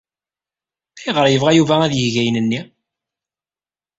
Ayɣer 0.99 1.25
yebɣa 1.29 1.51
Yuba 1.53 1.75
ad 1.85 1.93
yeg 1.95 2.15
ayen-nni? 2.21 2.61